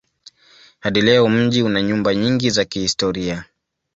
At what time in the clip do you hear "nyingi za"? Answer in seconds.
2.15-2.65